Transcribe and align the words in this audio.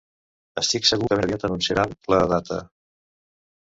Estic 0.61 0.89
segur 0.91 1.11
que 1.13 1.19
ben 1.21 1.27
aviat 1.29 1.47
anunciaran 1.51 1.97
la 2.17 2.25
data. 2.37 2.63